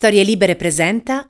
[0.00, 1.28] Storie Libere presenta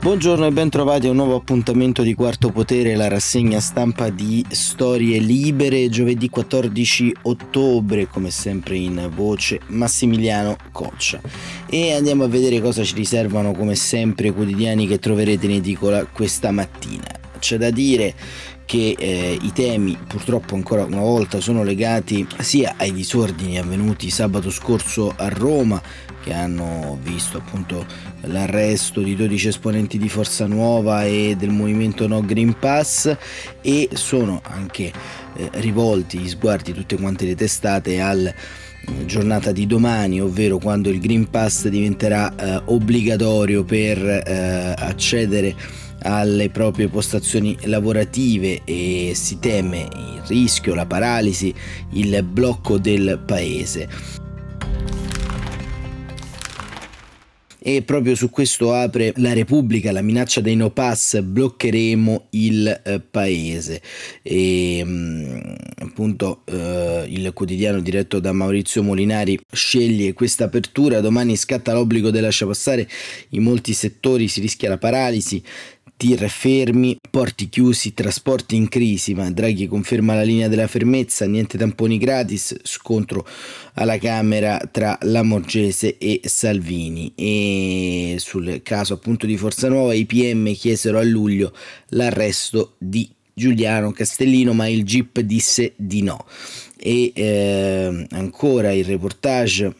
[0.00, 4.44] Buongiorno e ben trovati a un nuovo appuntamento di Quarto Potere, la rassegna stampa di
[4.50, 11.20] Storie Libere, giovedì 14 ottobre, come sempre in voce Massimiliano Coccia.
[11.68, 16.04] E andiamo a vedere cosa ci riservano come sempre i quotidiani che troverete in edicola
[16.04, 17.06] questa mattina.
[17.40, 18.14] C'è da dire
[18.64, 24.50] che eh, i temi purtroppo ancora una volta sono legati sia ai disordini avvenuti sabato
[24.50, 25.82] scorso a Roma
[26.24, 27.84] che hanno visto appunto
[28.22, 33.14] l'arresto di 12 esponenti di Forza Nuova e del movimento No Green Pass
[33.60, 34.90] e sono anche
[35.36, 38.34] eh, rivolti gli sguardi tutte quante le testate al eh,
[39.04, 45.54] giornata di domani, ovvero quando il Green Pass diventerà eh, obbligatorio per eh, accedere
[46.04, 51.54] alle proprie postazioni lavorative e si teme il rischio, la paralisi,
[51.92, 53.88] il blocco del paese.
[57.66, 63.00] E proprio su questo apre la Repubblica, la minaccia dei no pass, bloccheremo il eh,
[63.00, 63.80] paese.
[64.20, 71.36] E mh, mm, appunto eh, il quotidiano diretto da Maurizio Molinari sceglie questa apertura, domani
[71.36, 72.86] scatta l'obbligo del lascia passare,
[73.30, 75.42] in molti settori si rischia la paralisi,
[75.96, 81.56] tir fermi, porti chiusi, trasporti in crisi, ma Draghi conferma la linea della fermezza, niente
[81.56, 83.26] tamponi gratis, scontro
[83.74, 90.52] alla Camera tra Lamorgese e Salvini e sul caso appunto di Forza Nuova i PM
[90.54, 91.52] chiesero a luglio
[91.88, 96.24] l'arresto di Giuliano Castellino, ma il GIP disse di no.
[96.76, 99.74] E eh, ancora il reportage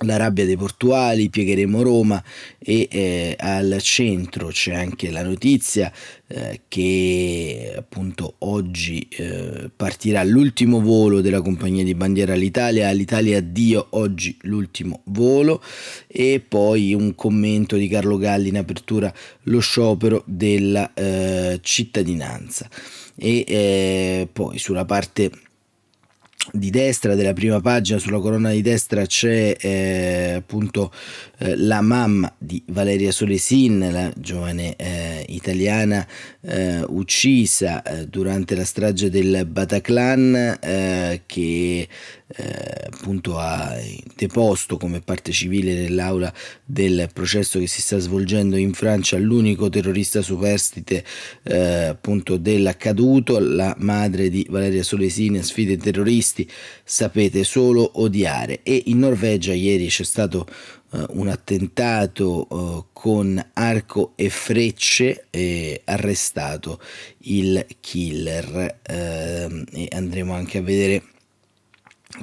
[0.00, 2.22] la rabbia dei portuali, piegheremo Roma
[2.58, 5.92] e eh, al centro c'è anche la notizia
[6.26, 13.88] eh, che appunto oggi eh, partirà l'ultimo volo della compagnia di bandiera all'Italia, all'Italia addio
[13.90, 15.62] oggi l'ultimo volo.
[16.06, 19.12] E poi un commento di Carlo Galli in apertura
[19.44, 22.68] lo sciopero della eh, cittadinanza.
[23.14, 25.30] E eh, poi sulla parte
[26.50, 30.92] di destra della prima pagina sulla colonna di destra c'è eh, appunto
[31.38, 36.04] eh, la mamma di Valeria Solesin la giovane eh, italiana
[36.40, 41.88] eh, uccisa eh, durante la strage del Bataclan eh, che
[42.34, 43.76] appunto ha
[44.16, 46.32] deposto come parte civile nell'aula
[46.64, 51.04] del processo che si sta svolgendo in Francia l'unico terrorista superstite
[51.90, 53.38] appunto dell'accaduto.
[53.38, 56.31] La madre di Valeria Solesin sfide terroriste terroristi
[56.84, 58.60] sapete solo odiare.
[58.62, 60.46] E in Norvegia ieri c'è stato
[60.90, 66.80] uh, un attentato uh, con arco e frecce e arrestato
[67.24, 68.80] il killer.
[68.88, 71.02] Uh, e andremo anche a vedere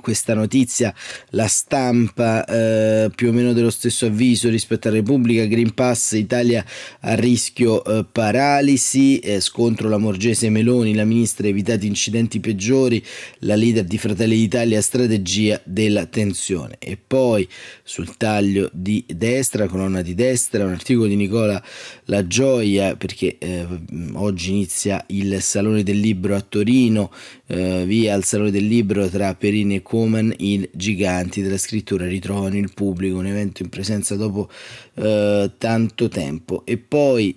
[0.02, 0.94] questa notizia,
[1.32, 6.66] la stampa eh, più o meno dello stesso avviso rispetto a Repubblica, Green Pass, Italia
[7.02, 13.04] a rischio eh, paralisi, eh, scontro la Morgese Meloni, la ministra ha evitato incidenti peggiori,
[13.40, 16.76] la leader di Fratelli d'Italia, strategia della tensione.
[16.80, 17.48] E poi
[17.84, 21.62] sul taglio di destra, colonna di destra, un articolo di Nicola
[22.06, 23.66] La Gioia, perché eh,
[24.14, 27.12] oggi inizia il Salone del Libro a Torino,
[27.52, 32.58] eh, via al Salone del Libro tra Perini e Coman, i giganti della scrittura ritrovano
[32.58, 34.50] il pubblico, un evento in presenza dopo
[34.94, 36.64] eh, tanto tempo.
[36.66, 37.36] E poi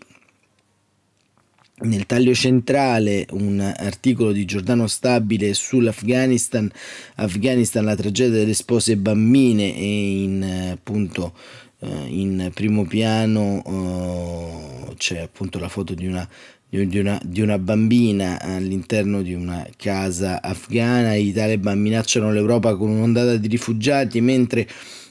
[1.84, 6.70] nel taglio centrale un articolo di Giordano Stabile sull'Afghanistan,
[7.16, 11.32] Afghanistan la tragedia delle spose bambine e in appunto
[11.80, 16.28] eh, in primo piano eh, c'è appunto la foto di una
[16.72, 21.14] di una, di una, bambina all'interno di una casa afghana.
[21.14, 24.66] I taliban minacciano l'Europa con un'ondata di rifugiati mentre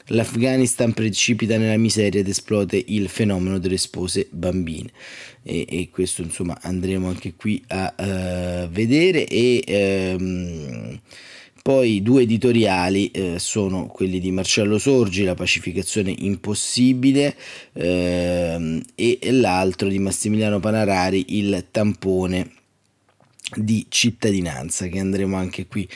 [0.08, 4.90] l'Afghanistan precipita nella miseria ed esplode il fenomeno delle spose bambine.
[5.44, 9.28] E, e questo insomma andremo anche qui a uh, vedere.
[9.28, 11.00] E, um,
[11.62, 17.36] poi due editoriali eh, sono quelli di Marcello Sorgi, La pacificazione impossibile,
[17.74, 22.52] ehm, e l'altro di Massimiliano Panarari, Il tampone
[23.56, 25.88] di cittadinanza, che andremo anche qui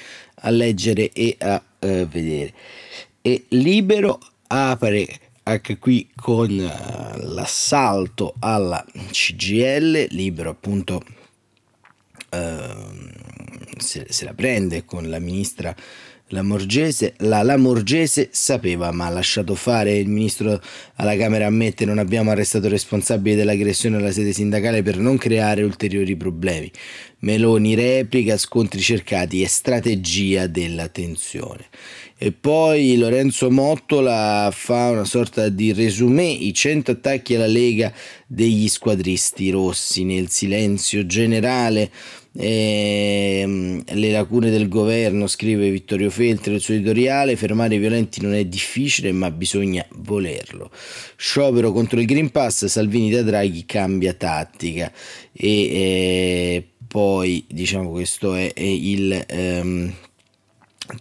[0.42, 2.54] a leggere e a eh, vedere.
[3.22, 5.08] E Libero apre
[5.44, 11.04] anche qui con uh, l'assalto alla CGL, Libero appunto...
[12.32, 13.15] Uh,
[13.78, 15.76] se, se la prende con la ministra
[16.30, 20.60] Lamorgese, la Lamorgese sapeva ma ha lasciato fare il ministro
[20.96, 26.16] alla Camera ammette non abbiamo arrestato responsabili dell'aggressione alla sede sindacale per non creare ulteriori
[26.16, 26.72] problemi.
[27.20, 31.68] Meloni replica, scontri cercati e strategia della tensione.
[32.18, 37.94] E poi Lorenzo Mottola fa una sorta di resumé, i 100 attacchi alla Lega
[38.26, 41.92] degli squadristi rossi nel silenzio generale
[42.38, 48.34] eh, le lacune del governo, scrive Vittorio Feltri nel suo editoriale, fermare i violenti non
[48.34, 50.70] è difficile ma bisogna volerlo.
[51.16, 54.92] Sciopero contro il Green Pass, Salvini da Draghi cambia tattica
[55.32, 59.24] e eh, poi diciamo questo è, è il...
[59.28, 59.94] Ehm,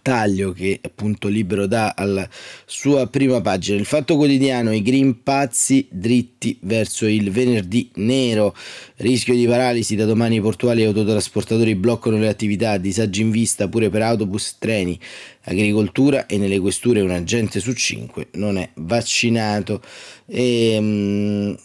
[0.02, 2.28] taglio che appunto Libero dà alla
[2.64, 3.78] sua prima pagina.
[3.78, 8.54] Il Fatto Quotidiano, i green pazzi dritti verso il venerdì nero,
[8.96, 13.90] rischio di paralisi da domani portuali e autotrasportatori bloccano le attività, disagi in vista pure
[13.90, 14.98] per autobus, treni,
[15.44, 19.82] agricoltura e nelle questure un agente su cinque non è vaccinato.
[20.26, 21.56] E, um,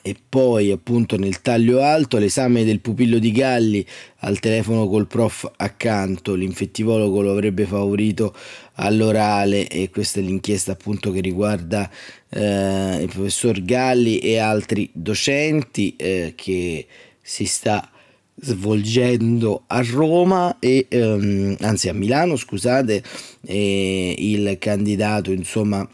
[0.00, 3.86] e poi appunto nel taglio alto l'esame del pupillo di Galli
[4.18, 8.34] al telefono col prof accanto, l'infettivologo lo avrebbe favorito
[8.74, 11.90] all'orale e questa è l'inchiesta appunto che riguarda
[12.30, 16.86] eh, il professor Galli e altri docenti eh, che
[17.20, 17.88] si sta
[18.36, 23.02] svolgendo a Roma e ehm, anzi a Milano scusate
[23.42, 25.88] e il candidato insomma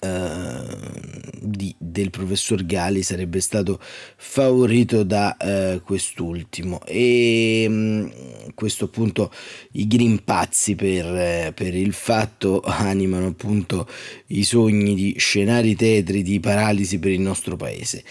[0.00, 3.78] eh, di, del professor Gali sarebbe stato
[4.16, 6.80] favorito da eh, quest'ultimo.
[6.84, 8.06] E mh, mm,
[8.54, 9.32] questo appunto
[9.72, 13.88] i green pazzi per, eh, per il fatto animano appunto
[14.28, 18.04] i sogni di scenari tetri di paralisi per il nostro paese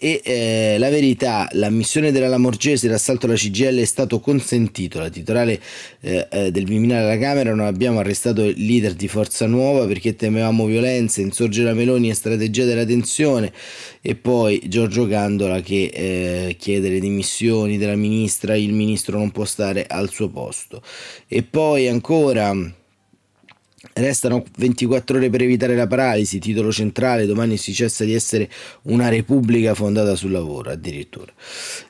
[0.00, 5.00] e eh, la verità, l'ammissione della Lamorgese l'assalto alla CGL è stato consentito.
[5.00, 5.60] La titolare
[6.00, 10.14] eh, eh, del Viminale alla Camera non abbiamo arrestato il leader di Forza Nuova perché
[10.14, 13.52] temevamo violenza, insorge la Meloni e strategia della tensione
[14.00, 19.44] e poi Giorgio Gandola che eh, chiede le dimissioni della ministra, il ministro non può
[19.44, 20.80] stare al suo posto.
[21.26, 22.54] E poi ancora
[24.00, 28.48] Restano 24 ore per evitare la paralisi, titolo centrale, domani si cessa di essere
[28.82, 31.32] una repubblica fondata sul lavoro, addirittura.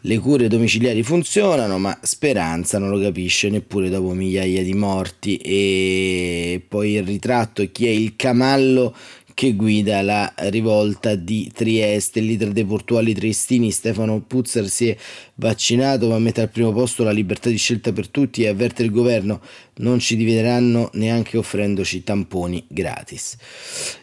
[0.00, 6.62] Le cure domiciliari funzionano, ma Speranza non lo capisce neppure dopo migliaia di morti e
[6.66, 8.94] poi il ritratto chi è il camallo
[9.38, 12.18] che guida la rivolta di Trieste.
[12.18, 14.96] Il leader dei portuali triestini Stefano Puzzer si è
[15.36, 18.90] vaccinato ma mette al primo posto la libertà di scelta per tutti e avverte il
[18.90, 19.40] governo.
[19.76, 23.36] Non ci divideranno neanche offrendoci tamponi gratis.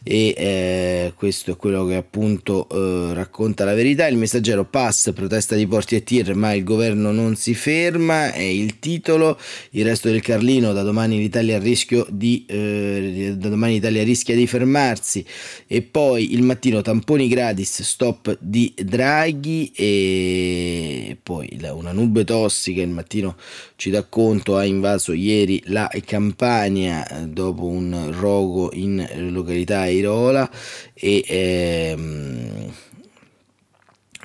[0.04, 4.08] E eh, questo è quello che appunto eh, racconta la verità.
[4.08, 8.40] Il messaggero pass protesta di porti e tir ma il governo non si ferma è
[8.40, 9.38] il titolo.
[9.72, 14.48] Il resto del Carlino da domani l'Italia rischio di eh, da domani l'Italia rischia di
[14.48, 15.24] fermarsi
[15.68, 22.89] e poi il mattino tamponi gratis stop di Draghi e poi una nube tossica il
[22.89, 23.36] mattino
[23.75, 30.50] ci dà conto ha invaso ieri la Campania eh, dopo un rogo in località Airola
[30.94, 32.74] e ehm,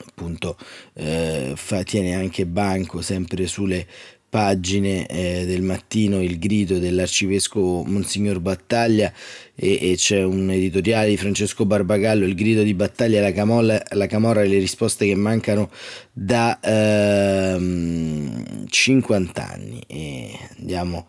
[0.06, 0.56] appunto
[0.94, 3.86] eh, fa, tiene anche banco sempre sulle
[4.30, 9.12] pagine eh, del mattino il grido dell'arcivescovo Monsignor Battaglia
[9.56, 14.06] e, e, c'è un editoriale di Francesco Barbagallo, il grido di battaglia, la, camolla, la
[14.06, 15.68] camorra e le risposte che mancano
[16.12, 19.82] da ehm, 50 anni.
[19.86, 21.08] E andiamo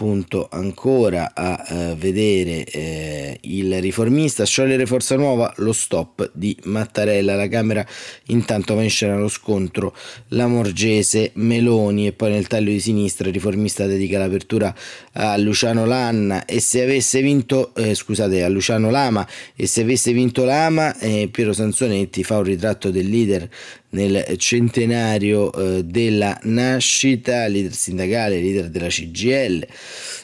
[0.00, 4.46] appunto ancora a uh, vedere eh, il riformista.
[4.46, 7.34] Sciogliere Forza Nuova lo stop di Mattarella.
[7.34, 7.86] La Camera
[8.28, 9.94] intanto va in scena lo scontro
[10.28, 14.74] la Morgese Meloni e poi nel taglio di sinistra il riformista dedica l'apertura
[15.12, 16.46] a Luciano Lanna.
[16.46, 19.28] E se avesse vinto eh, scusate a Luciano Lama.
[19.54, 23.46] E se avesse vinto Lama eh, Piero Sansonetti fa un ritratto del leader
[23.90, 29.66] nel centenario eh, della nascita, leader sindacale, leader della CGL.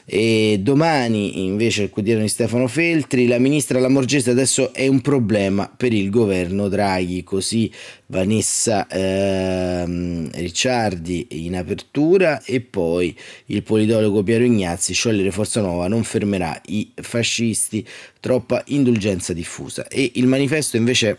[0.09, 5.69] E domani invece il quotidiano di Stefano Feltri, la ministra Lamorgese adesso è un problema
[5.75, 7.71] per il governo Draghi, così
[8.07, 16.05] Vanessa ehm, Ricciardi in apertura e poi il politologo Piero Ignazzi, sciogliere Forza Nuova non
[16.05, 17.85] fermerà i fascisti,
[18.21, 19.89] troppa indulgenza diffusa.
[19.89, 21.19] E il manifesto invece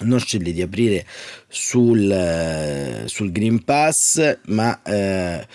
[0.00, 1.06] non sceglie di aprire
[1.48, 5.46] sul, sul Green Pass, ma eh,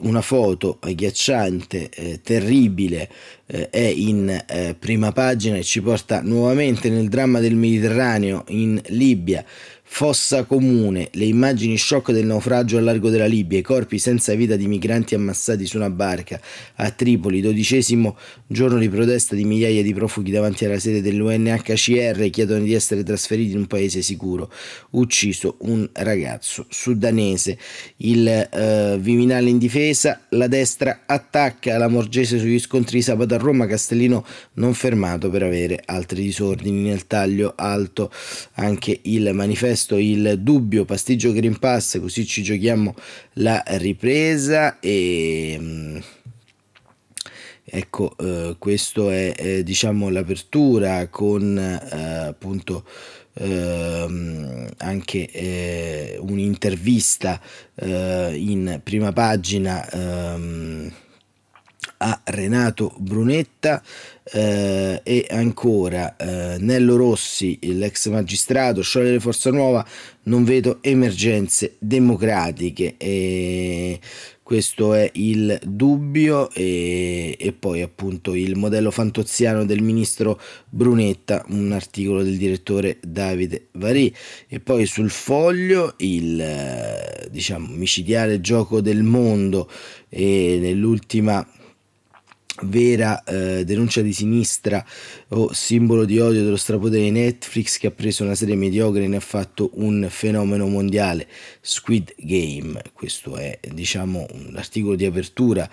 [0.00, 3.08] una foto agghiacciante, eh, terribile,
[3.46, 8.80] eh, è in eh, prima pagina e ci porta nuovamente nel dramma del Mediterraneo in
[8.86, 9.44] Libia
[9.92, 14.54] fossa comune, le immagini shock del naufragio al largo della Libia, i corpi senza vita
[14.54, 16.40] di migranti ammassati su una barca
[16.76, 18.16] a Tripoli, dodicesimo
[18.46, 23.50] giorno di protesta di migliaia di profughi davanti alla sede dell'UNHCR chiedono di essere trasferiti
[23.50, 24.50] in un paese sicuro,
[24.90, 27.58] ucciso un ragazzo sudanese,
[27.98, 33.38] il eh, Viminale in difesa, la destra attacca la Morgese sugli scontri di sabato a
[33.38, 38.10] Roma, Castellino non fermato per avere altri disordini nel taglio alto,
[38.54, 42.94] anche il manifesto questo il dubbio pasticcio Green Pass, così ci giochiamo
[43.34, 45.96] la ripresa e mm,
[47.64, 51.96] ecco eh, questo è eh, diciamo l'apertura con eh,
[52.26, 52.84] appunto
[53.32, 57.40] ehm, anche eh, un'intervista
[57.76, 60.92] eh, in prima pagina ehm,
[62.02, 63.82] a Renato Brunetta
[64.32, 69.84] eh, e ancora eh, Nello Rossi, l'ex magistrato, sciogliere Forza Nuova,
[70.24, 72.94] non vedo emergenze democratiche.
[72.96, 73.98] E
[74.42, 81.70] questo è il dubbio e, e, poi appunto il modello fantoziano del ministro Brunetta, un
[81.70, 84.12] articolo del direttore Davide Varì
[84.48, 89.70] e poi sul foglio il diciamo micidiale gioco del mondo
[90.08, 91.46] e nell'ultima
[92.62, 94.84] vera eh, denuncia di sinistra
[95.28, 99.08] o simbolo di odio dello strapotere di Netflix che ha preso una serie mediocre e
[99.08, 101.26] ne ha fatto un fenomeno mondiale.
[101.60, 104.58] Squid Game questo è diciamo un
[104.96, 105.68] di apertura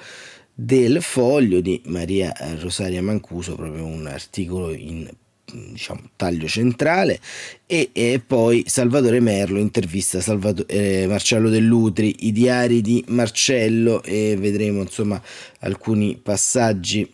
[0.53, 5.07] del foglio di Maria Rosaria Mancuso proprio un articolo in
[5.53, 7.19] diciamo, taglio centrale
[7.65, 14.35] e, e, poi Salvatore Merlo intervista Salvato, eh, Marcello Dell'Utri, i diari di Marcello e
[14.37, 15.21] vedremo insomma
[15.59, 17.09] alcuni passaggi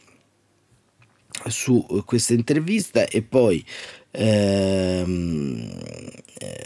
[1.47, 3.05] su questa intervista.
[3.05, 3.63] E poi
[4.11, 5.71] ehm,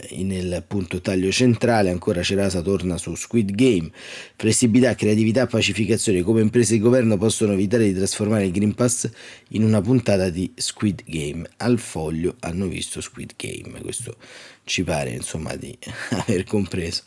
[0.08, 3.90] eh, nel punto taglio centrale ancora Cerasa torna su Squid Game.
[4.36, 6.22] Flessibilità, creatività, pacificazione.
[6.22, 9.08] Come imprese di governo possono evitare di trasformare il Green Pass
[9.50, 11.48] in una puntata di Squid Game.
[11.58, 13.80] Al foglio hanno visto Squid Game.
[13.80, 14.16] Questo
[14.68, 15.76] ci pare insomma di
[16.10, 17.02] aver compreso.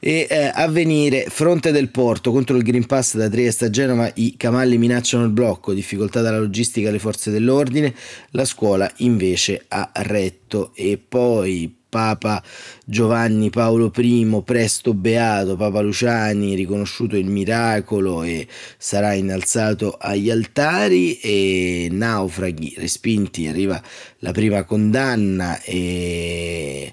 [0.00, 2.32] E eh, a venire fronte del porto.
[2.32, 5.72] Contro il Green Pass da Trieste a Genova i cavalli minacciano il blocco.
[5.72, 7.94] Difficoltà dalla logistica alle forze dell'ordine.
[8.30, 10.72] La scuola invece ha retto.
[10.74, 12.42] E poi Papa
[12.84, 21.18] Giovanni Paolo I, presto beato, Papa Luciani, riconosciuto il miracolo e sarà innalzato agli altari
[21.18, 23.80] e naufraghi respinti, arriva
[24.18, 26.92] la prima condanna e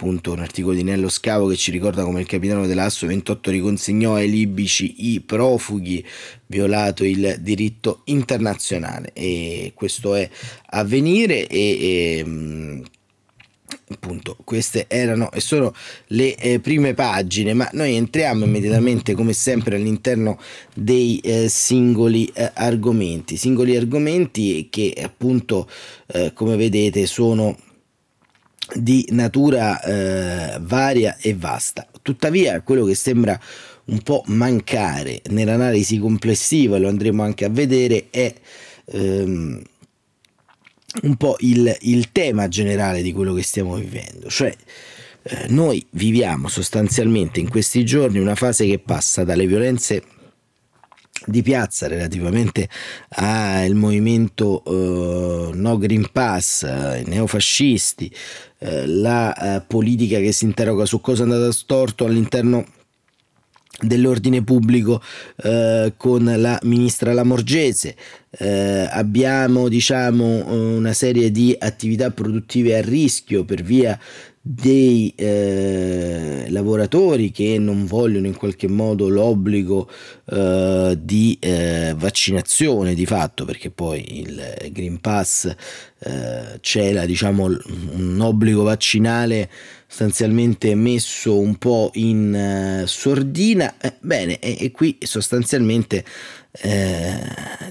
[0.00, 4.14] appunto un articolo di Nello Scavo che ci ricorda come il capitano dell'Asso 28 riconsegnò
[4.14, 6.02] ai libici i profughi
[6.46, 9.10] violato il diritto internazionale.
[9.12, 10.28] E questo è
[10.70, 12.82] avvenire e, e
[13.90, 15.74] appunto queste erano e sono
[16.08, 20.38] le eh, prime pagine ma noi entriamo immediatamente come sempre all'interno
[20.74, 23.36] dei eh, singoli eh, argomenti.
[23.36, 25.68] Singoli argomenti che appunto
[26.06, 27.56] eh, come vedete sono
[28.74, 31.86] di natura eh, varia e vasta.
[32.02, 33.38] Tuttavia quello che sembra
[33.86, 38.32] un po' mancare nell'analisi complessiva lo andremo anche a vedere è
[38.86, 39.62] ehm,
[41.02, 44.54] un po' il, il tema generale di quello che stiamo vivendo, cioè
[45.22, 50.02] eh, noi viviamo sostanzialmente in questi giorni una fase che passa dalle violenze
[51.26, 52.66] di piazza relativamente
[53.10, 58.10] al movimento uh, No Green Pass, uh, i neofascisti,
[58.60, 62.64] uh, la politica che si interroga su cosa è andato storto all'interno
[63.82, 65.02] dell'ordine pubblico
[65.42, 67.94] eh, con la ministra Lamorgese.
[68.30, 70.46] Eh, abbiamo diciamo
[70.76, 73.98] una serie di attività produttive a rischio per via
[74.42, 79.90] dei eh, lavoratori che non vogliono in qualche modo l'obbligo
[80.24, 85.54] eh, di eh, vaccinazione di fatto perché poi il Green Pass
[85.98, 89.50] eh, c'è diciamo un obbligo vaccinale
[89.86, 93.74] sostanzialmente messo un po' in uh, sordina.
[93.78, 96.04] Eh, bene e, e qui sostanzialmente
[96.52, 97.20] eh,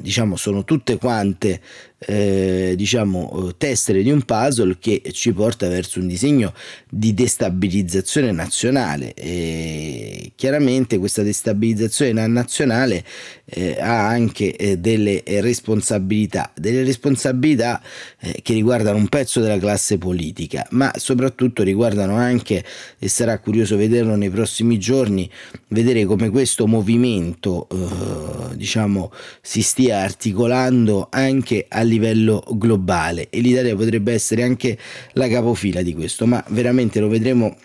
[0.02, 1.62] diciamo sono tutte quante
[2.00, 6.54] eh, diciamo tessere di un puzzle che ci porta verso un disegno
[6.90, 9.14] di destabilizzazione nazionale.
[9.14, 13.04] E chiaramente questa destabilizzazione nazionale
[13.46, 17.82] eh, ha anche eh, delle responsabilità delle responsabilità
[18.20, 22.64] eh, che riguardano un pezzo della classe politica ma soprattutto riguardano anche
[22.98, 25.30] e sarà curioso vederlo nei prossimi giorni
[25.70, 27.68] vedere come questo movimento
[28.56, 34.78] diciamo si stia articolando anche a livello globale e l'Italia potrebbe essere anche
[35.14, 37.58] la capofila di questo, ma veramente lo vedremo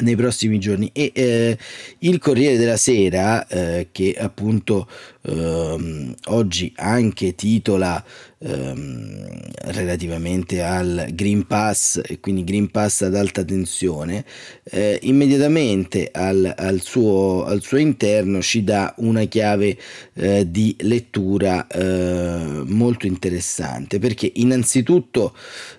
[0.00, 0.90] nei prossimi giorni.
[0.92, 1.58] E eh,
[2.00, 4.88] il Corriere della Sera eh, che appunto
[5.26, 8.02] ehm, oggi anche titola
[8.38, 9.26] ehm,
[9.66, 14.24] relativamente al Green Pass e quindi Green Pass ad alta tensione,
[14.64, 19.76] eh, immediatamente al, al, suo, al, suo, interno ci dà una chiave
[20.14, 25.34] eh, di lettura eh, molto interessante perché innanzitutto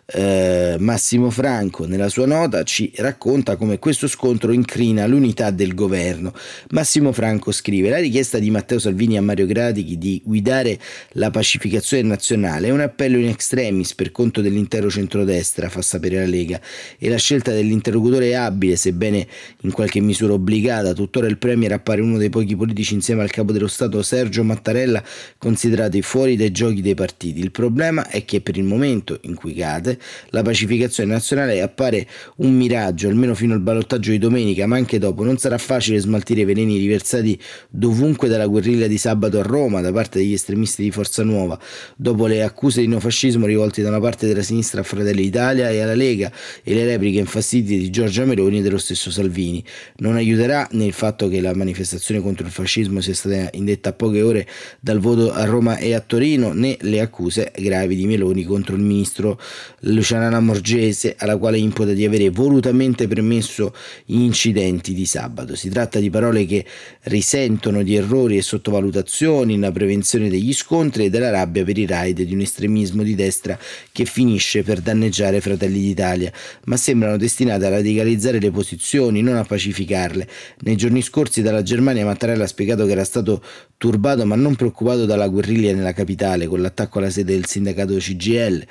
[0.05, 6.33] eh, Massimo Franco nella sua nota ci racconta come questo scontro incrina l'unità del governo.
[6.69, 10.79] Massimo Franco scrive la richiesta di Matteo Salvini a Mario di guidare
[11.11, 16.25] la pacificazione nazionale è un appello in extremis per conto dell'intero centrodestra, fa sapere la
[16.25, 16.59] Lega,
[16.97, 19.27] e la scelta dell'interlocutore è abile, sebbene
[19.61, 20.93] in qualche misura obbligata.
[20.93, 25.03] Tuttora il Premier appare uno dei pochi politici insieme al capo dello Stato Sergio Mattarella
[25.37, 27.39] considerati fuori dai giochi dei partiti.
[27.39, 32.55] Il problema è che per il momento in cui cade la pacificazione nazionale appare un
[32.55, 36.45] miraggio, almeno fino al ballottaggio di domenica, ma anche dopo non sarà facile smaltire i
[36.45, 37.39] veleni riversati
[37.69, 41.59] dovunque dalla guerriglia di sabato a Roma da parte degli estremisti di Forza Nuova,
[41.95, 45.79] dopo le accuse di neofascismo rivolte da una parte della sinistra a Fratelli d'Italia e
[45.79, 46.31] alla Lega
[46.63, 49.63] e le repliche infastidite di Giorgia Meloni e dello stesso Salvini.
[49.97, 53.93] Non aiuterà né il fatto che la manifestazione contro il fascismo sia stata indetta a
[53.93, 54.47] poche ore
[54.79, 58.81] dal voto a Roma e a Torino, né le accuse gravi di Meloni contro il
[58.81, 59.39] ministro
[59.81, 63.73] Luciana Lamorgese, alla quale imputa di avere volutamente permesso
[64.05, 65.55] gli incidenti di sabato.
[65.55, 66.65] Si tratta di parole che
[67.03, 69.05] risentono di errori e sottovalutazioni
[69.45, 73.57] nella prevenzione degli scontri e della rabbia per i raid di un estremismo di destra
[73.91, 76.31] che finisce per danneggiare Fratelli d'Italia,
[76.65, 80.27] ma sembrano destinate a radicalizzare le posizioni, non a pacificarle.
[80.59, 83.41] Nei giorni scorsi dalla Germania Mattarella ha spiegato che era stato
[83.77, 88.65] turbato ma non preoccupato dalla guerriglia nella capitale con l'attacco alla sede del sindacato CGL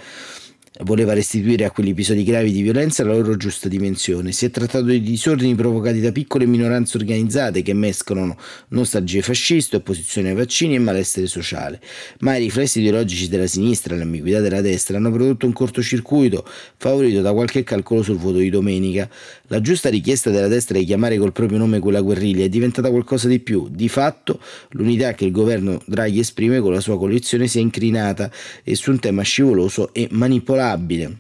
[0.85, 4.33] voleva restituire a quegli episodi gravi di violenza la loro giusta dimensione.
[4.33, 8.37] Si è trattato di disordini provocati da piccole minoranze organizzate che mescolano
[8.69, 11.81] nostalgie fasciste, opposizione ai vaccini e malessere sociale.
[12.21, 17.23] Ma i riflessi ideologici della sinistra e l'ambiguità della destra hanno prodotto un cortocircuito favorito
[17.23, 19.09] da qualche calcolo sul voto di domenica.
[19.47, 23.29] La giusta richiesta della destra di chiamare col proprio nome quella guerriglia è diventata qualcosa
[23.29, 23.69] di più.
[23.71, 24.41] Di fatto,
[24.71, 28.31] l'unità che il governo Draghi esprime con la sua coalizione si è incrinata
[28.63, 31.17] e su un tema scivoloso e manipolabile probabile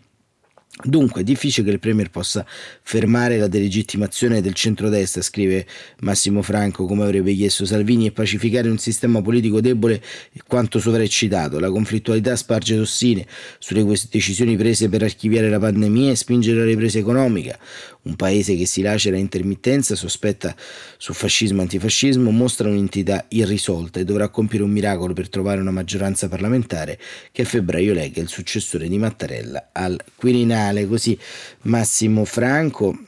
[0.85, 2.45] Dunque è difficile che il Premier possa
[2.83, 5.67] fermare la delegittimazione del centrodestra, scrive
[6.01, 10.03] Massimo Franco, come avrebbe chiesto Salvini, e pacificare un sistema politico debole
[10.47, 11.59] quanto sovraeccitato.
[11.59, 13.27] La conflittualità sparge tossine
[13.59, 17.59] sulle decisioni prese per archiviare la pandemia e spingere la ripresa economica.
[18.03, 20.55] Un paese che si lacera intermittenza, sospetta
[20.99, 25.73] su fascismo e antifascismo, mostra un'entità irrisolta e dovrà compiere un miracolo per trovare una
[25.73, 27.01] maggioranza parlamentare
[27.33, 31.19] che a febbraio lega il successore di Mattarella al Quirinale finale, così
[31.63, 32.99] Massimo Franco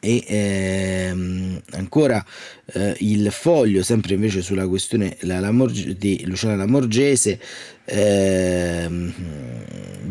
[0.00, 2.24] e ehm, ancora
[2.66, 5.50] eh, il foglio sempre invece sulla questione la, la,
[5.96, 7.40] di Luciana Lamorgese
[7.86, 9.12] ehm,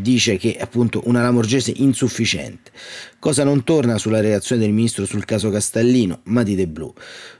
[0.05, 2.71] dice che appunto una Lamorgese insufficiente.
[3.19, 6.19] Cosa non torna sulla reazione del ministro sul caso Castellino?
[6.25, 6.93] Matite blu.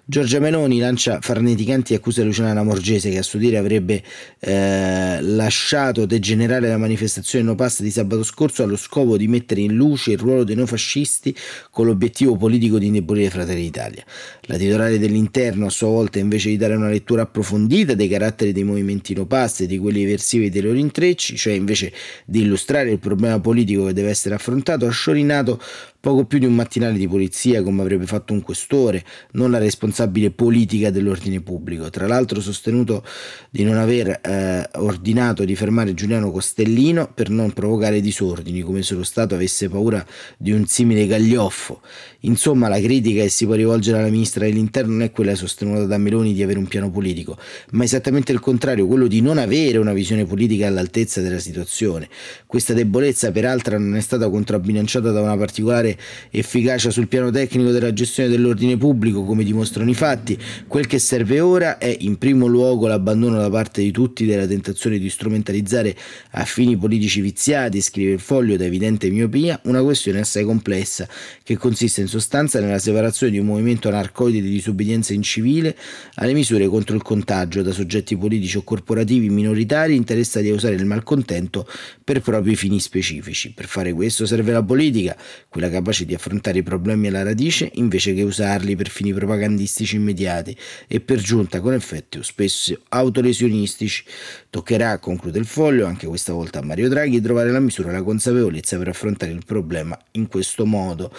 [0.08, 4.04] Giorgia Meloni lancia farneticanti accuse a Luciana Lamorgese che a suo dire avrebbe
[4.40, 9.74] eh, lasciato degenerare la manifestazione no pass di sabato scorso allo scopo di mettere in
[9.74, 11.36] luce il ruolo dei neofascisti
[11.72, 14.04] con l'obiettivo politico di indebolire Fratelli d'Italia.
[14.42, 18.64] La titolare dell'interno a sua volta invece di dare una lettura approfondita dei caratteri dei
[18.64, 21.94] movimenti no pass e di quelli eversivi dei loro intrecci, cioè invece
[22.26, 25.62] di illustrare il problema politico che deve essere affrontato, ha sciorinato
[26.06, 30.30] poco più di un mattinale di polizia come avrebbe fatto un questore, non la responsabile
[30.30, 31.90] politica dell'ordine pubblico.
[31.90, 33.04] Tra l'altro sostenuto
[33.50, 38.94] di non aver eh, ordinato di fermare Giuliano Costellino per non provocare disordini, come se
[38.94, 40.06] lo Stato avesse paura
[40.38, 41.82] di un simile gaglioffo.
[42.20, 45.98] Insomma, la critica che si può rivolgere alla ministra dell'Interno non è quella sostenuta da
[45.98, 47.36] Meloni di avere un piano politico,
[47.72, 52.08] ma esattamente il contrario, quello di non avere una visione politica all'altezza della situazione.
[52.46, 55.95] Questa debolezza, peraltro, non è stata controbilanciata da una particolare
[56.30, 61.40] efficacia sul piano tecnico della gestione dell'ordine pubblico, come dimostrano i fatti, quel che serve
[61.40, 65.96] ora è in primo luogo l'abbandono da parte di tutti della tentazione di strumentalizzare
[66.32, 71.08] a fini politici viziati, scrive il foglio da evidente miopia, una questione assai complessa,
[71.44, 75.76] che consiste in sostanza nella separazione di un movimento anarcoide di disobbedienza incivile
[76.16, 80.86] alle misure contro il contagio da soggetti politici o corporativi minoritari interessati a usare il
[80.86, 81.68] malcontento
[82.04, 83.54] per propri fini specifici.
[83.54, 85.16] Per fare questo serve la politica,
[85.50, 89.98] quella che capaci di affrontare i problemi alla radice invece che usarli per fini propagandistici
[89.98, 94.04] immediati e per giunta con effetti spesso autolesionistici.
[94.50, 98.02] Toccherà, conclude il foglio, anche questa volta a Mario Draghi, trovare la misura e la
[98.02, 101.12] consapevolezza per affrontare il problema in questo modo.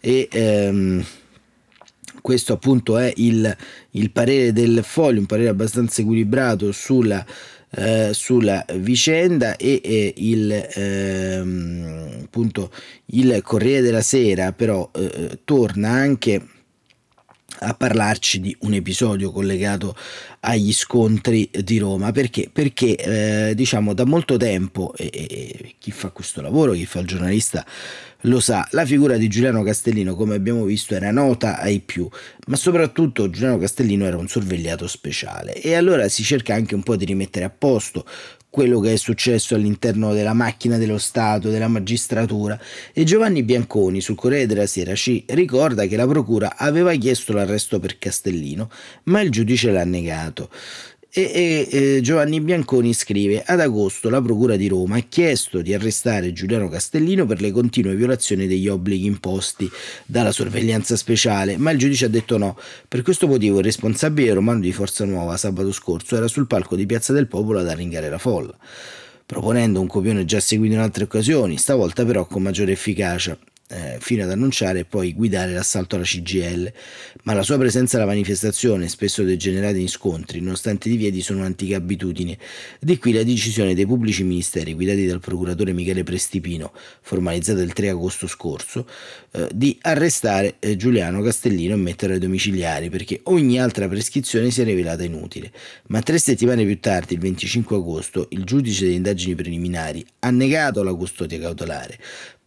[0.00, 1.04] E, ehm,
[2.20, 3.56] questo appunto è il,
[3.90, 7.24] il parere del foglio, un parere abbastanza equilibrato sulla
[7.70, 11.97] eh, sulla vicenda e eh, il, ehm,
[12.38, 12.70] appunto,
[13.06, 16.46] il Corriere della Sera però eh, torna anche
[17.60, 19.96] a parlarci di un episodio collegato
[20.40, 22.12] agli scontri di Roma.
[22.12, 27.00] Perché, perché eh, diciamo da molto tempo e, e, chi fa questo lavoro chi fa
[27.00, 27.66] il giornalista
[28.22, 32.08] lo sa la figura di Giuliano Castellino come abbiamo visto era nota ai più
[32.48, 35.60] ma soprattutto Giuliano Castellino era un sorvegliato speciale.
[35.60, 38.04] E allora si cerca anche un po' di rimettere a posto
[38.50, 42.58] quello che è successo all'interno della macchina dello Stato, della magistratura
[42.92, 47.78] e Giovanni Bianconi sul Corriere della Sera ci ricorda che la Procura aveva chiesto l'arresto
[47.78, 48.70] per Castellino,
[49.04, 50.50] ma il giudice l'ha negato.
[51.20, 56.32] E, e Giovanni Bianconi scrive: Ad agosto la Procura di Roma ha chiesto di arrestare
[56.32, 59.68] Giuliano Castellino per le continue violazioni degli obblighi imposti
[60.06, 62.56] dalla sorveglianza speciale, ma il giudice ha detto no.
[62.86, 66.86] Per questo motivo il responsabile romano di Forza Nuova sabato scorso era sul palco di
[66.86, 68.56] Piazza del Popolo ad arringare la folla
[69.26, 73.36] proponendo un copione già seguito in altre occasioni, stavolta però con maggiore efficacia
[73.68, 76.72] eh, fino ad annunciare e poi guidare l'assalto alla CGL,
[77.24, 81.76] ma la sua presenza alla manifestazione, spesso degenerata in scontri, nonostante i divieti, sono un'antica
[81.76, 82.38] abitudine.
[82.80, 87.90] Di qui la decisione dei pubblici ministeri, guidati dal procuratore Michele Prestipino, formalizzata il 3
[87.90, 88.86] agosto scorso,
[89.32, 94.62] eh, di arrestare eh, Giuliano Castellino e metterlo ai domiciliari, perché ogni altra prescrizione si
[94.62, 95.52] è rivelata inutile.
[95.88, 100.82] Ma tre settimane più tardi, il 25 agosto, il giudice delle indagini preliminari ha negato
[100.82, 101.98] la custodia cautelare,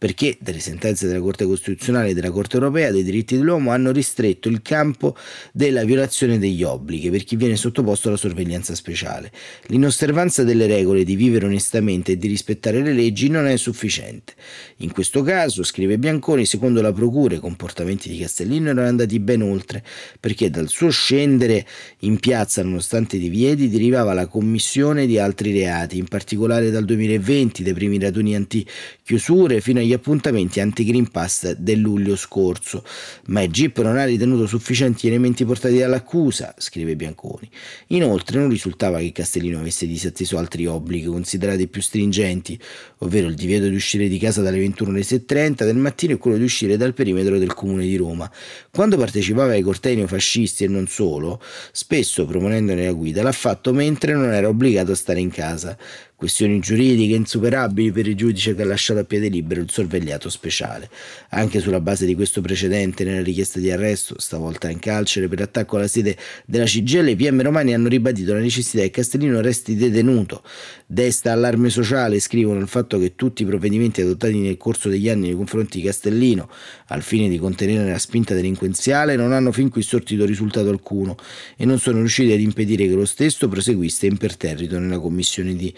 [0.02, 4.48] perché delle sentenze della Corte Costituzionale e della Corte Europea dei diritti dell'uomo hanno ristretto
[4.48, 5.14] il campo
[5.52, 9.30] della violazione degli obblighi per chi viene sottoposto alla sorveglianza speciale.
[9.66, 14.32] L'inosservanza delle regole di vivere onestamente e di rispettare le leggi non è sufficiente.
[14.78, 19.42] In questo caso, scrive Bianconi, secondo la Procura i comportamenti di Castellino erano andati ben
[19.42, 19.84] oltre,
[20.18, 21.64] perché dal suo scendere
[22.00, 27.62] in piazza nonostante i divieti derivava la commissione di altri reati, in particolare dal 2020,
[27.62, 32.84] dai primi raduni anti-chiusure fino agli appuntamenti anti-Green Pass del luglio scorso,
[33.26, 37.48] ma il GIP non ha ritenuto sufficienti gli elementi portati dall'accusa, scrive Bianconi.
[37.88, 42.58] Inoltre non risultava che Castellino avesse disatteso altri obblighi considerati più stringenti,
[42.98, 46.36] ovvero il divieto di uscire di casa dalle 21 alle 6.30 del mattino e quello
[46.36, 48.30] di uscire dal perimetro del comune di Roma.
[48.70, 51.40] Quando partecipava ai cortei neofascisti e non solo,
[51.72, 55.76] spesso proponendone la guida, l'ha fatto mentre non era obbligato a stare in casa
[56.22, 60.88] questioni giuridiche insuperabili per il giudice che ha lasciato a piede libero il sorvegliato speciale.
[61.30, 65.78] Anche sulla base di questo precedente, nella richiesta di arresto, stavolta in carcere per attacco
[65.78, 70.44] alla sede della CGL, i PM romani hanno ribadito la necessità che Castellino resti detenuto.
[70.86, 75.26] Desta allarme sociale, scrivono il fatto che tutti i provvedimenti adottati nel corso degli anni
[75.26, 76.48] nei confronti di Castellino,
[76.86, 81.16] al fine di contenere la spinta delinquenziale, non hanno fin qui sortito risultato alcuno
[81.56, 85.74] e non sono riusciti ad impedire che lo stesso proseguisse imperterrito nella commissione di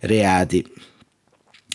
[0.00, 0.64] reati.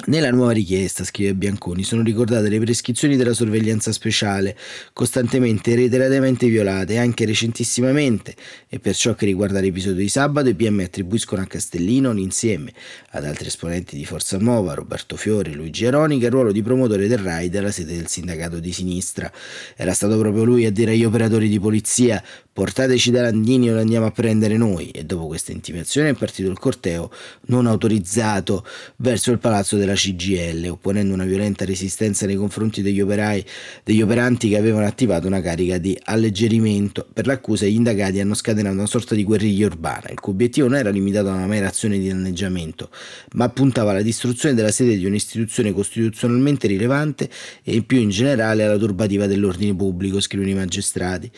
[0.05, 4.57] Nella nuova richiesta, scrive Bianconi, sono ricordate le prescrizioni della sorveglianza speciale,
[4.91, 8.35] costantemente e reiteratamente violate, anche recentissimamente,
[8.67, 12.73] e per ciò che riguarda l'episodio di sabato, i PM attribuiscono a Castellino, insieme
[13.11, 17.07] ad altri esponenti di Forza Nuova, Roberto Fiore e Luigi Aronica, il ruolo di promotore
[17.07, 19.31] del raid alla sede del sindacato di sinistra.
[19.75, 22.21] Era stato proprio lui a dire agli operatori di polizia
[22.53, 26.49] portateci da Landini o lo andiamo a prendere noi, e dopo questa intimazione è partito
[26.49, 27.11] il corteo
[27.47, 28.63] non autorizzato
[28.97, 33.43] verso il palazzo della CGL, opponendo una violenta resistenza nei confronti degli operai,
[33.83, 37.07] degli operanti che avevano attivato una carica di alleggerimento.
[37.11, 40.77] Per l'accusa gli indagati hanno scatenato una sorta di guerriglia urbana, il cui obiettivo non
[40.77, 42.89] era limitato a una mera azione di danneggiamento,
[43.33, 47.29] ma puntava alla distruzione della sede di un'istituzione costituzionalmente rilevante
[47.63, 51.31] e più in generale alla turbativa dell'ordine pubblico, scrivono i magistrati.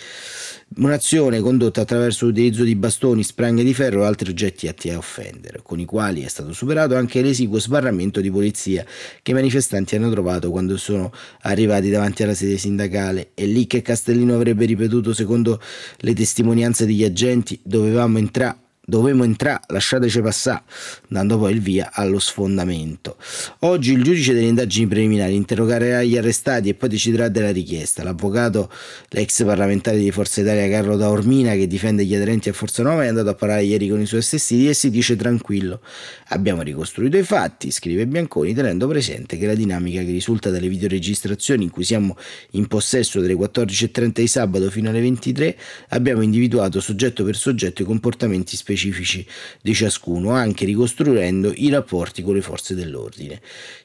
[0.78, 5.62] Un'azione condotta attraverso l'utilizzo di bastoni, spranghe di ferro e altri oggetti atti a offendere,
[5.64, 8.84] con i quali è stato superato anche l'esiguo sbarramento di polizia
[9.22, 13.30] che i manifestanti hanno trovato quando sono arrivati davanti alla sede sindacale.
[13.34, 15.62] È lì che Castellino avrebbe ripetuto, secondo
[15.98, 20.64] le testimonianze degli agenti, dovevamo entrare dovevamo entrare, lasciateci passare,
[21.08, 23.18] dando poi il via allo sfondamento.
[23.60, 28.04] Oggi il giudice delle indagini preliminari interrogerà gli arrestati e poi deciderà della richiesta.
[28.04, 28.72] L'avvocato,
[29.10, 33.08] l'ex parlamentare di Forza Italia Carlo Taormina, che difende gli aderenti a Forza Nuova, è
[33.08, 35.82] andato a parlare ieri con i suoi assistiti e si dice tranquillo.
[36.30, 41.64] Abbiamo ricostruito i fatti, scrive Bianconi, tenendo presente che la dinamica che risulta dalle videoregistrazioni
[41.64, 42.16] in cui siamo
[42.52, 45.58] in possesso delle 14.30 di sabato fino alle 23
[45.90, 49.26] abbiamo individuato soggetto per soggetto i comportamenti specifici specifici
[49.62, 53.42] di ciascuno, anche ricostruendo i rapporti con le forze dell'ordine.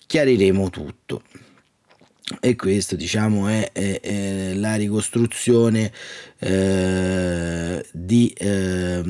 [0.07, 1.23] Chiariremo tutto.
[2.39, 5.93] E questo diciamo è, è, è la ricostruzione
[6.39, 9.03] eh, di eh,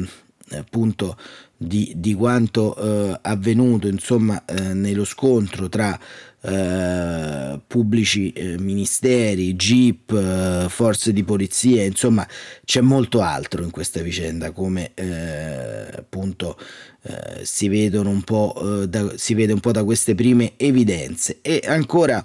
[0.52, 1.18] appunto
[1.54, 6.00] di, di quanto eh, avvenuto insomma eh, nello scontro tra
[6.42, 12.26] eh, pubblici eh, ministeri, GIP, eh, forze di polizia, insomma
[12.64, 16.58] c'è molto altro in questa vicenda come eh, appunto
[17.02, 21.62] eh, si vedono un po' da, si vede un po' da queste prime evidenze e
[21.66, 22.24] ancora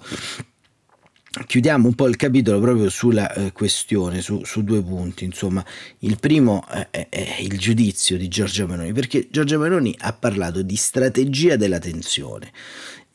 [1.44, 5.24] chiudiamo un po' il capitolo proprio sulla eh, questione, su, su, due punti.
[5.24, 5.64] Insomma,
[6.00, 10.76] il primo è, è, il giudizio di Giorgia Meloni, perché Giorgia Meloni ha parlato di
[10.76, 12.50] strategia della tensione.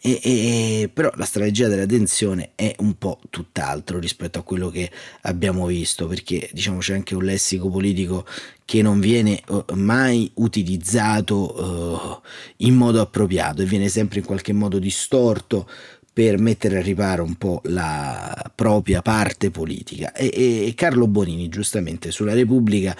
[0.04, 4.90] E, e, però la strategia della tensione è un po' tutt'altro rispetto a quello che
[5.22, 8.26] abbiamo visto, perché diciamo c'è anche un lessico politico
[8.66, 12.22] che non viene uh, mai utilizzato uh,
[12.66, 15.70] in modo appropriato e viene sempre in qualche modo distorto
[16.12, 20.14] per mettere a riparo un po' la propria parte politica.
[20.14, 20.32] E,
[20.68, 22.98] e Carlo Bonini, giustamente, sulla Repubblica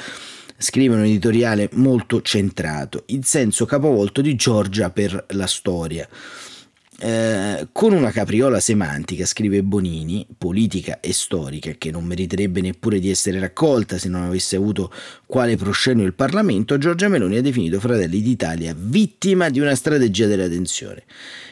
[0.56, 6.08] scrive un editoriale molto centrato, il senso capovolto di Giorgia per la storia.
[7.04, 13.10] Eh, con una capriola semantica, scrive Bonini, politica e storica, che non meriterebbe neppure di
[13.10, 14.94] essere raccolta se non avesse avuto
[15.26, 20.48] quale proscenio il Parlamento, Giorgia Meloni ha definito Fratelli d'Italia vittima di una strategia della
[20.48, 21.06] tensione.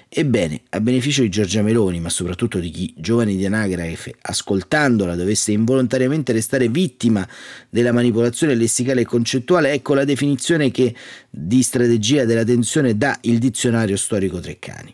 [0.07, 5.51] Ebbene, a beneficio di Giorgia Meloni, ma soprattutto di chi, giovani di anagrafe, ascoltandola dovesse
[5.51, 7.27] involontariamente restare vittima
[7.71, 10.93] della manipolazione lessicale e concettuale, ecco la definizione che
[11.27, 14.93] di strategia della tensione dà il dizionario storico Treccani.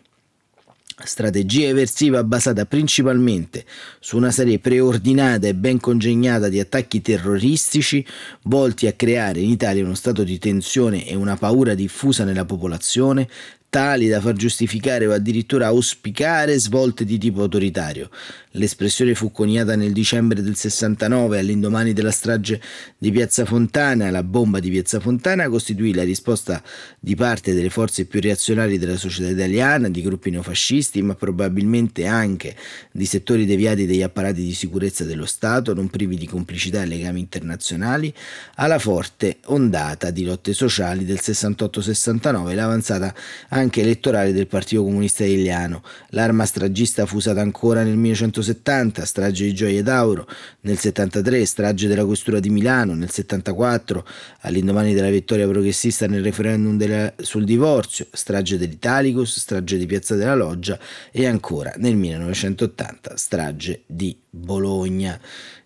[1.04, 3.66] Strategia eversiva basata principalmente
[4.00, 8.04] su una serie preordinata e ben congegnata di attacchi terroristici
[8.44, 13.28] volti a creare in Italia uno stato di tensione e una paura diffusa nella popolazione,
[13.68, 18.08] tali da far giustificare o addirittura auspicare svolte di tipo autoritario.
[18.56, 22.58] L'espressione fu coniata nel dicembre del 69 all'indomani della strage
[22.96, 24.10] di Piazza Fontana.
[24.10, 26.62] La bomba di Piazza Fontana costituì la risposta
[26.98, 32.56] di parte delle forze più reazionarie della società italiana, di gruppi neofascisti, ma probabilmente anche
[32.92, 37.20] di settori deviati degli apparati di sicurezza dello Stato, non privi di complicità e legami
[37.20, 38.12] internazionali,
[38.54, 43.14] alla forte ondata di lotte sociali del 68-69 l'avanzata
[43.50, 45.82] anche elettorale del Partito Comunista Italiano.
[46.10, 47.96] L'arma stragista fu usata ancora nel
[48.46, 50.26] 1970, strage di Gioia d'Auro,
[50.60, 54.06] nel 73, strage della Questura di Milano, nel 74,
[54.40, 60.34] all'indomani della vittoria progressista nel referendum della, sul divorzio, strage dell'Italicus, strage di Piazza della
[60.34, 60.78] Loggia
[61.10, 65.18] e ancora nel 1980, strage di Bologna.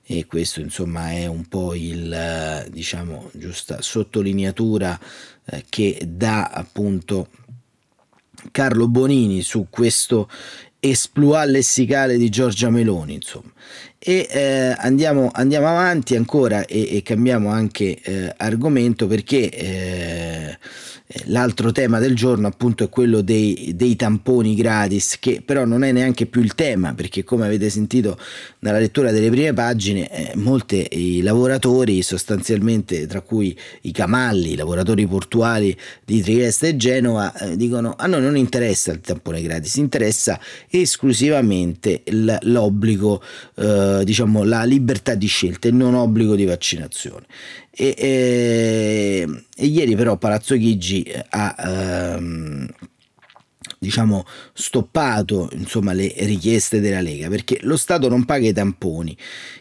[0.03, 4.99] E questo insomma è un po' il diciamo giusta sottolineatura
[5.45, 7.29] eh, che dà appunto
[8.51, 10.29] Carlo Bonini su questo
[10.81, 13.53] esploit lessicale di Giorgia Meloni, insomma.
[13.99, 20.59] E eh, andiamo, andiamo, avanti ancora e, e cambiamo anche eh, argomento perché eh,
[21.25, 25.91] L'altro tema del giorno appunto è quello dei, dei, tamponi gratis, che però non è
[25.91, 28.17] neanche più il tema, perché come avete sentito
[28.61, 35.05] dalla lettura delle prime pagine, eh, molti lavoratori sostanzialmente, tra cui i camalli, i lavoratori
[35.09, 40.39] portuali di Trieste e Genova, eh, dicono a noi non interessa il tampone gratis, interessa
[40.69, 42.05] esclusivamente
[42.43, 43.21] l'obbligo,
[43.57, 47.27] eh, diciamo la libertà di scelta e non obbligo di vaccinazione.
[47.73, 52.67] E, e, e ieri però Palazzo Chigi ha ehm,
[53.79, 59.17] diciamo stoppato insomma, le richieste della Lega perché lo Stato non paga i tamponi.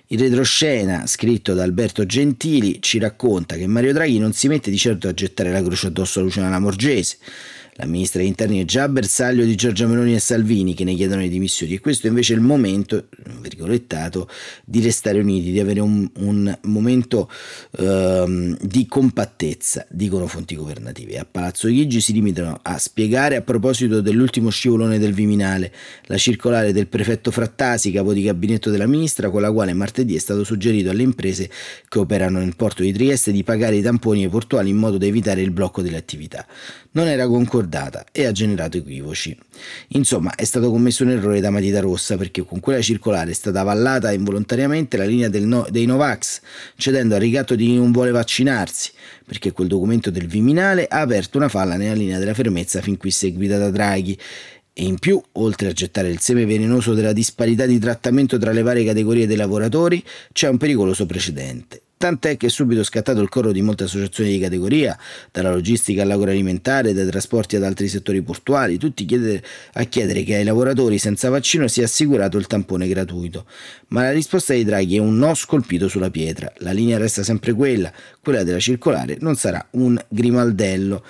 [0.07, 4.77] Il retroscena scritto da Alberto Gentili ci racconta che Mario Draghi non si mette di
[4.77, 7.17] certo a gettare la croce addosso a Luciana Morgese
[7.81, 11.21] La ministra degli interni è già bersaglio di Giorgia Meloni e Salvini che ne chiedono
[11.21, 13.05] le dimissioni e questo invece è il momento,
[13.39, 14.27] virgolettato,
[14.65, 17.31] di restare uniti, di avere un, un momento
[17.77, 21.19] ehm, di compattezza, dicono fonti governative.
[21.19, 25.71] A Palazzo Chigi si limitano a spiegare a proposito dell'ultimo scivolone del Viminale
[26.07, 30.19] la circolare del prefetto Frattasi, capo di gabinetto della ministra, con la quale martedì è
[30.19, 31.49] stato suggerito alle imprese
[31.87, 35.05] che operano nel porto di Trieste di pagare i tamponi ai portuali in modo da
[35.05, 36.45] evitare il blocco delle attività.
[36.91, 39.37] Non era concordata e ha generato equivoci.
[39.89, 43.59] Insomma, è stato commesso un errore da matita rossa perché con quella circolare è stata
[43.59, 46.41] avallata involontariamente la linea no, dei Novax,
[46.75, 48.91] cedendo al ricatto di chi non vuole vaccinarsi,
[49.23, 53.11] perché quel documento del Viminale ha aperto una falla nella linea della fermezza fin qui
[53.11, 54.17] seguita da Draghi
[54.73, 58.63] e in più, oltre a gettare il seme velenoso della disparità di trattamento tra le
[58.63, 61.81] varie categorie dei lavoratori, c'è un pericoloso precedente.
[62.01, 64.97] Tant'è che è subito scattato il coro di molte associazioni di categoria,
[65.33, 69.05] dalla logistica all'agroalimentare, dai trasporti ad altri settori portuali, tutti
[69.73, 73.45] a chiedere che ai lavoratori senza vaccino sia assicurato il tampone gratuito.
[73.89, 76.49] Ma la risposta di Draghi è un no scolpito sulla pietra.
[76.59, 81.03] La linea resta sempre quella, quella della circolare, non sarà un grimaldello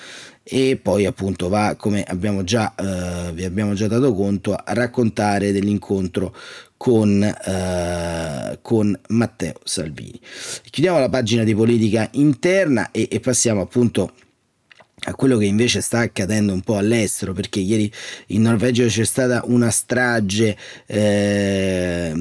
[0.52, 5.52] e poi appunto va come abbiamo già, eh, vi abbiamo già dato conto a raccontare
[5.52, 6.36] dell'incontro
[6.76, 10.20] con, eh, con Matteo Salvini.
[10.70, 14.12] Chiudiamo la pagina di politica interna e, e passiamo appunto
[15.02, 17.92] a quello che invece sta accadendo un po' all'estero, perché ieri
[18.28, 20.58] in Norvegia c'è stata una strage
[20.88, 22.14] eh,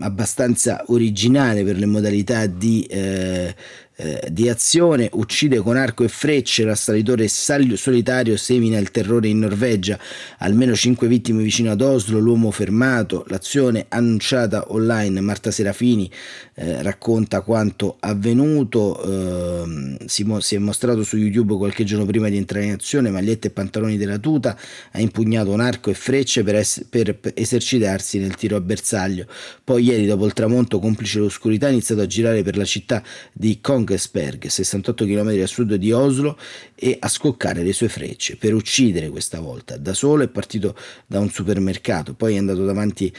[0.00, 3.54] abbastanza originale per le modalità di eh,
[3.96, 9.98] eh, di azione, uccide con arco e frecce l'assalitore solitario semina il terrore in Norvegia,
[10.38, 16.10] almeno 5 vittime vicino ad Oslo, l'uomo fermato, l'azione annunciata online, Marta Serafini
[16.54, 22.28] eh, racconta quanto avvenuto, eh, si, mo- si, è mostrato su YouTube qualche giorno prima
[22.28, 24.58] di entrare in azione, magliette e pantaloni della tuta,
[24.92, 29.26] ha impugnato un arco e frecce per, es- per esercitarsi nel tiro a bersaglio,
[29.64, 33.58] poi ieri dopo il tramonto, complice l'oscurità, ha iniziato a girare per la città di
[33.62, 36.36] Kong Kongsberg, 68 km a sud di Oslo,
[36.74, 39.76] e a scoccare le sue frecce per uccidere questa volta.
[39.76, 43.10] Da solo è partito da un supermercato, poi è andato davanti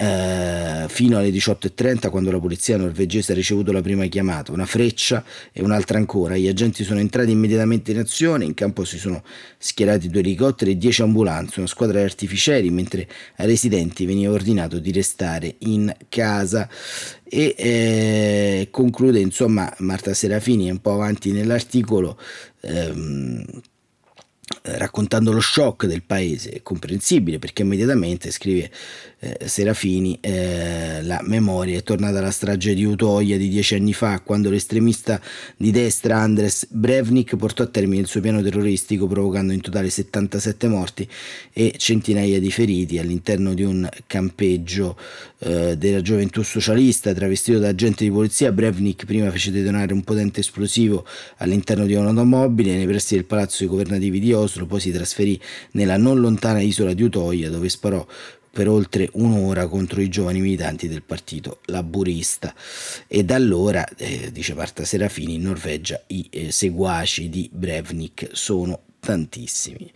[0.00, 5.22] eh, fino alle 18.30 quando la polizia norvegese ha ricevuto la prima chiamata, una freccia
[5.52, 6.38] e un'altra ancora.
[6.38, 9.22] Gli agenti sono entrati immediatamente in azione, in campo si sono
[9.58, 14.78] schierati due elicotteri e 10 ambulanze, una squadra di artificieri, mentre ai residenti veniva ordinato
[14.78, 16.66] di restare in casa.
[17.22, 22.18] E eh, conclude insomma Marta Serafini un po' avanti nell'articolo
[22.62, 23.44] ehm,
[24.62, 28.70] raccontando lo shock del paese, è comprensibile perché immediatamente scrive
[29.20, 34.20] eh, Serafini eh, la memoria è tornata alla strage di Utoia di dieci anni fa
[34.20, 35.20] quando l'estremista
[35.56, 40.68] di destra Andres Brevnik portò a termine il suo piano terroristico provocando in totale 77
[40.68, 41.08] morti
[41.52, 44.96] e centinaia di feriti all'interno di un campeggio
[45.40, 48.52] eh, della gioventù socialista travestito da agente di polizia.
[48.52, 51.06] Brevnik prima fece detonare un potente esplosivo
[51.38, 55.38] all'interno di un'automobile nei pressi del palazzo governativi di Oslo, poi si trasferì
[55.72, 58.06] nella non lontana isola di Utoia dove sparò
[58.50, 62.54] per oltre un'ora contro i giovani militanti del partito laburista
[63.06, 68.80] e da allora, eh, dice Marta Serafini, in Norvegia i eh, seguaci di Brevnik sono
[69.00, 69.90] tantissimi.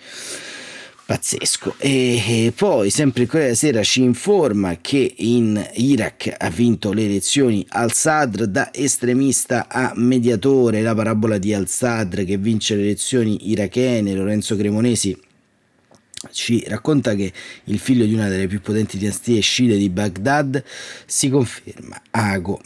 [1.06, 1.74] Pazzesco.
[1.76, 8.46] E poi, sempre della Sera ci informa che in Iraq ha vinto le elezioni al-Sadr
[8.46, 15.14] da estremista a mediatore, la parabola di al-Sadr che vince le elezioni irachene, Lorenzo Cremonesi
[16.30, 17.32] ci racconta che
[17.64, 20.62] il figlio di una delle più potenti dinastie sciite di Baghdad
[21.06, 22.60] si conferma ago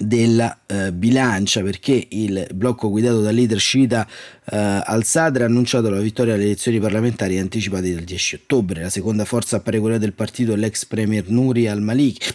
[0.00, 4.06] della eh, bilancia perché il blocco guidato dal leader sciita
[4.50, 8.80] eh, al-Sadr ha annunciato la vittoria alle elezioni parlamentari anticipate del 10 ottobre.
[8.80, 12.34] La seconda forza appare quella del partito l'ex premier Nuri al-Maliki.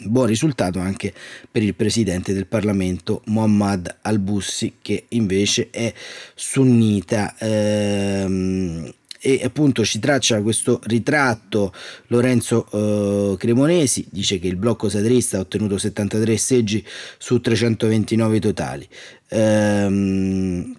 [0.00, 1.12] Buon risultato anche
[1.50, 5.92] per il presidente del Parlamento Muhammad al-Bussi che invece è
[6.34, 7.34] sunnita.
[7.38, 11.72] Ehm, e appunto ci traccia questo ritratto.
[12.08, 16.84] Lorenzo eh, Cremonesi dice che il blocco satrista ha ottenuto 73 seggi
[17.18, 18.88] su 329 totali.
[19.28, 20.77] Ehm,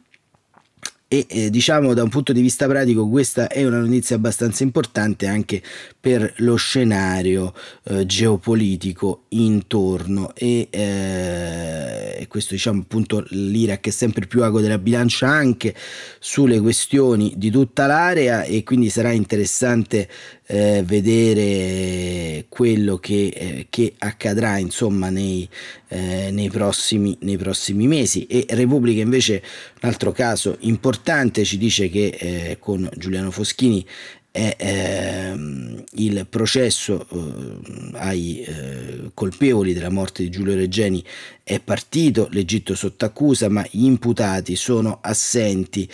[1.12, 5.26] e eh, diciamo da un punto di vista pratico questa è una notizia abbastanza importante
[5.26, 5.60] anche
[6.00, 7.52] per lo scenario
[7.86, 10.36] eh, geopolitico intorno.
[10.36, 15.74] E eh, questo diciamo appunto l'Iraq è sempre più ago della bilancia anche
[16.20, 20.08] sulle questioni di tutta l'area e quindi sarà interessante
[20.46, 25.48] eh, vedere quello che, eh, che, accadrà insomma nei,
[25.90, 29.44] eh, nei, prossimi, nei prossimi mesi e Repubblica invece
[29.82, 33.86] un altro caso importante ci dice che eh, con Giuliano Foschini
[34.32, 41.04] è ehm, il processo eh, ai eh, colpevoli della morte di Giulio Reggeni
[41.44, 45.90] è partito, l'Egitto sotto accusa, ma gli imputati sono assenti.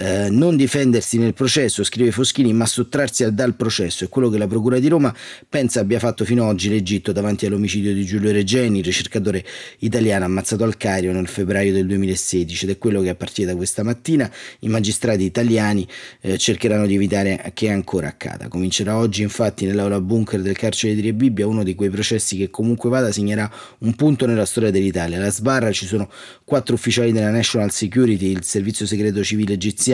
[0.00, 4.46] Eh, non difendersi nel processo, scrive Foschini, ma sottrarsi dal processo è quello che la
[4.46, 5.12] Procura di Roma
[5.48, 9.44] pensa abbia fatto fino ad oggi l'Egitto davanti all'omicidio di Giulio Regeni, ricercatore
[9.78, 13.56] italiano ammazzato al Cairo nel febbraio del 2016 ed è quello che a partire da
[13.56, 14.30] questa mattina
[14.60, 15.86] i magistrati italiani
[16.20, 18.48] eh, cercheranno di evitare che ancora accada.
[18.48, 22.88] Comincerà oggi infatti nell'aula bunker del carcere di Rebibbia uno di quei processi che comunque
[22.88, 25.18] vada segnerà un punto nella storia dell'Italia Italia.
[25.18, 26.10] Alla sbarra ci sono
[26.44, 29.86] quattro ufficiali della National Security, il servizio segreto civile egiziano,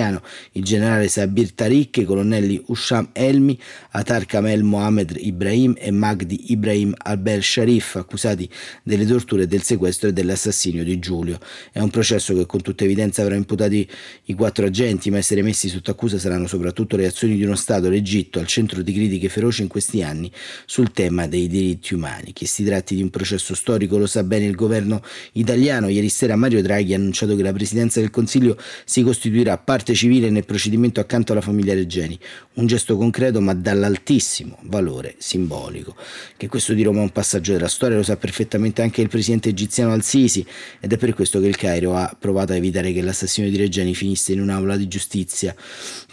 [0.53, 3.59] il generale Sabir Tariq, i colonnelli Usham Elmi,
[3.91, 8.49] Atar Kamel Mohamed Ibrahim e Magdi Ibrahim Albel Sharif, accusati
[8.83, 11.39] delle torture del sequestro e dell'assassinio di Giulio.
[11.73, 13.89] È un processo che con tutta evidenza avrà imputati
[14.25, 17.89] i quattro agenti, ma essere messi sotto accusa saranno soprattutto le azioni di uno Stato,
[17.89, 20.31] l'Egitto, al centro di critiche feroci in questi anni
[20.67, 22.33] sul tema dei diritti umani.
[22.33, 25.89] Che si tratti di un processo storico lo sa bene il governo italiano.
[25.89, 30.31] Ieri sera Mario Draghi ha annunciato che la Presidenza del Consiglio si costituirà parte civile
[30.31, 32.19] nel procedimento accanto alla famiglia Regeni.
[32.55, 35.95] Un gesto concreto ma dall'altissimo valore simbolico.
[36.37, 39.51] Che questo di Roma è un passaggio della storia lo sa perfettamente anche il presidente
[39.51, 40.47] egiziano Al-Sisi
[40.81, 43.95] ed è per questo che il Cairo ha provato a evitare che l'assassino di Regeni
[43.95, 45.55] finisse in un'aula di giustizia.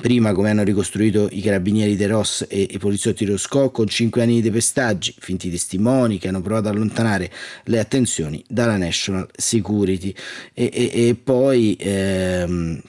[0.01, 4.35] Prima, come hanno ricostruito i carabinieri De Ross e i poliziotti Roscò, con cinque anni
[4.35, 7.31] di depestaggi, finti testimoni che hanno provato ad allontanare
[7.65, 10.13] le attenzioni dalla National Security
[10.53, 12.81] e, e, e poi ehm,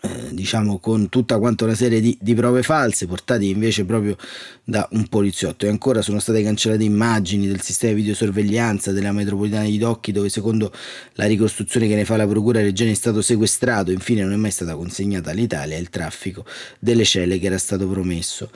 [0.00, 4.16] eh, diciamo con tutta quanta una serie di, di, prove false portate invece proprio
[4.64, 5.66] da un poliziotto.
[5.66, 10.28] E ancora sono state cancellate immagini del sistema di videosorveglianza della metropolitana di Docchi dove
[10.28, 10.72] secondo
[11.14, 13.90] la ricostruzione che ne fa la procura Reggiani è stato sequestrato.
[13.90, 16.44] Infine non è mai stata consegnata all'Italia il traffico
[16.78, 18.50] delle celle che era stato promesso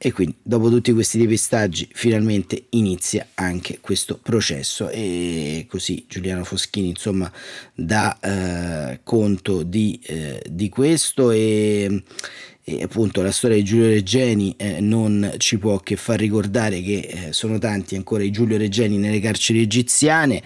[0.00, 4.88] e quindi dopo tutti questi depistaggi finalmente inizia anche questo processo.
[4.90, 7.30] E così Giuliano Foschini insomma
[7.74, 11.32] dà eh, conto di, eh, di questo.
[11.32, 12.04] E,
[12.62, 16.98] e, appunto la storia di Giulio Reggeni eh, non ci può che far ricordare che
[16.98, 20.40] eh, sono tanti ancora i Giulio Reggeni nelle carceri egiziane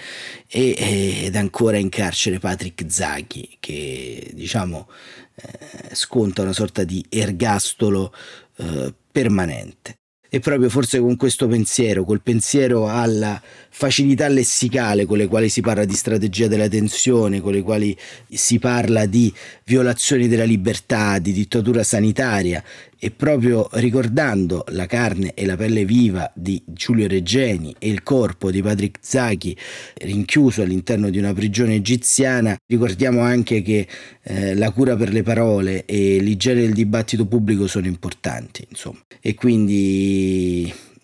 [0.48, 4.88] e, ed ancora in carcere Patrick Zaghi che diciamo
[5.34, 8.14] eh, sconta una sorta di ergastolo
[8.56, 10.01] eh, permanente.
[10.34, 15.60] E proprio forse con questo pensiero, col pensiero alla facilità lessicale con le quali si
[15.60, 17.94] parla di strategia della tensione, con le quali
[18.30, 19.30] si parla di
[19.64, 22.64] violazioni della libertà, di dittatura sanitaria
[23.04, 28.52] e proprio ricordando la carne e la pelle viva di Giulio Reggeni e il corpo
[28.52, 29.56] di Patrick Zaki
[30.02, 33.88] rinchiuso all'interno di una prigione egiziana, ricordiamo anche che
[34.22, 39.00] eh, la cura per le parole e l'igiene del dibattito pubblico sono importanti, insomma.
[39.20, 39.34] E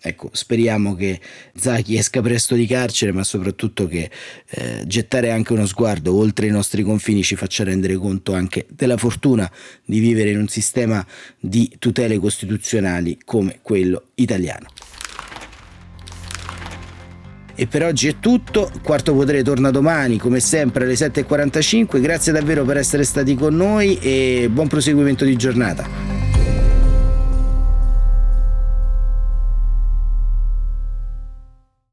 [0.01, 1.19] ecco, speriamo che
[1.55, 4.09] Zaki esca presto di carcere, ma soprattutto che
[4.49, 8.97] eh, gettare anche uno sguardo oltre i nostri confini ci faccia rendere conto anche della
[8.97, 9.49] fortuna
[9.85, 11.05] di vivere in un sistema
[11.39, 14.67] di tutele costituzionali come quello italiano.
[17.59, 22.63] E per oggi è tutto, Quarto Potere torna domani come sempre alle 7.45, grazie davvero
[22.63, 26.28] per essere stati con noi e buon proseguimento di giornata.